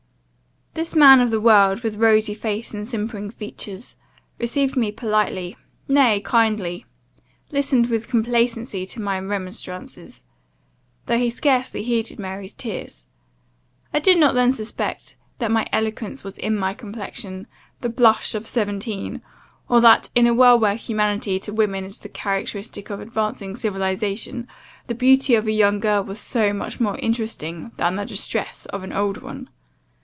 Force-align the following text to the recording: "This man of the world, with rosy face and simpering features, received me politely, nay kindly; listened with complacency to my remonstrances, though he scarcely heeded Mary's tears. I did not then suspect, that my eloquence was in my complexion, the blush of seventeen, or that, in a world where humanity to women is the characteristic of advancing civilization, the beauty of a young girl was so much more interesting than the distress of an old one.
"This 0.73 0.95
man 0.95 1.19
of 1.19 1.31
the 1.31 1.41
world, 1.41 1.81
with 1.81 1.97
rosy 1.97 2.33
face 2.33 2.73
and 2.73 2.87
simpering 2.87 3.29
features, 3.29 3.97
received 4.39 4.77
me 4.77 4.89
politely, 4.89 5.57
nay 5.89 6.21
kindly; 6.21 6.85
listened 7.51 7.87
with 7.89 8.07
complacency 8.07 8.85
to 8.85 9.01
my 9.01 9.19
remonstrances, 9.19 10.23
though 11.07 11.17
he 11.17 11.29
scarcely 11.29 11.83
heeded 11.83 12.19
Mary's 12.19 12.53
tears. 12.53 13.05
I 13.93 13.99
did 13.99 14.17
not 14.17 14.33
then 14.33 14.53
suspect, 14.53 15.17
that 15.39 15.51
my 15.51 15.67
eloquence 15.73 16.23
was 16.23 16.37
in 16.37 16.55
my 16.57 16.73
complexion, 16.73 17.47
the 17.81 17.89
blush 17.89 18.33
of 18.33 18.47
seventeen, 18.47 19.21
or 19.67 19.81
that, 19.81 20.09
in 20.15 20.25
a 20.25 20.33
world 20.33 20.61
where 20.61 20.75
humanity 20.75 21.37
to 21.41 21.53
women 21.53 21.83
is 21.83 21.99
the 21.99 22.07
characteristic 22.07 22.89
of 22.89 23.01
advancing 23.01 23.57
civilization, 23.57 24.47
the 24.87 24.95
beauty 24.95 25.35
of 25.35 25.47
a 25.47 25.51
young 25.51 25.81
girl 25.81 26.01
was 26.01 26.21
so 26.21 26.53
much 26.53 26.79
more 26.79 26.97
interesting 26.99 27.73
than 27.75 27.97
the 27.97 28.05
distress 28.05 28.65
of 28.67 28.85
an 28.85 28.93
old 28.93 29.17
one. 29.21 29.49